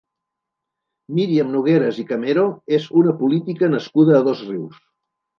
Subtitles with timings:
[1.17, 2.45] Míriam Nogueras i Camero
[2.77, 4.81] és una política nascuda a Dosrius.